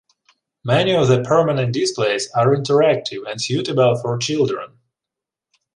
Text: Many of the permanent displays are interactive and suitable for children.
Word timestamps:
Many 0.65 0.95
of 0.95 1.09
the 1.09 1.21
permanent 1.21 1.73
displays 1.75 2.27
are 2.35 2.55
interactive 2.55 3.29
and 3.29 3.39
suitable 3.39 3.97
for 4.01 4.17
children. 4.17 4.79